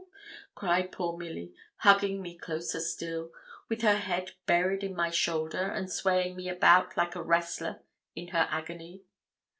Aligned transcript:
cried 0.55 0.91
poor 0.91 1.15
Milly, 1.15 1.53
hugging 1.75 2.23
me 2.23 2.35
closer 2.35 2.79
still, 2.79 3.29
with 3.69 3.83
her 3.83 3.97
head 3.97 4.31
buried 4.47 4.83
in 4.83 4.95
my 4.95 5.11
shoulder, 5.11 5.61
and 5.67 5.91
swaying 5.91 6.35
me 6.35 6.49
about 6.49 6.97
like 6.97 7.13
a 7.15 7.21
wrestler, 7.21 7.83
in 8.15 8.29
her 8.29 8.47
agony. 8.49 9.03